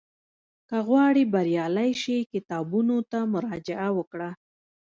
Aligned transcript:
که 0.69 0.77
غواړې 0.87 1.23
بریالی 1.33 1.91
شې، 2.01 2.17
کتابونو 2.33 2.97
ته 3.11 3.19
مراجعه 3.33 3.87
وکړه. 3.97 4.29